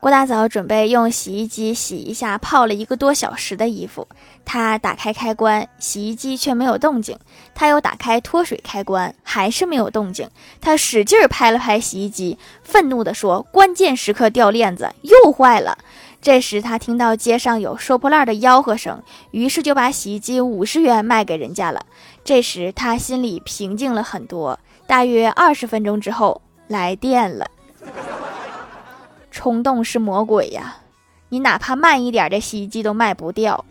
[0.00, 4.08] 郭大嫂准备用洗衣机洗一下泡了一个多小时的衣服，
[4.46, 7.18] 她打开开关，洗衣机却没有动静。
[7.54, 10.26] 她又打开脱水开关，还是没有动静。
[10.58, 15.76] 她使劲拍了拍洗衣机，愤怒地说：“关键时刻掉链子，又坏了。”
[16.22, 21.84] 这时，她听到街上有收破烂的吆喝声，于是就把洗衣机五十元卖给人家了。
[22.24, 24.58] 这时，她心里平静了很多。
[24.86, 27.46] 大约二十分钟之后，来电了。
[29.40, 30.76] 冲动是魔鬼呀，
[31.30, 33.64] 你哪怕慢一点的洗衣机都卖不掉。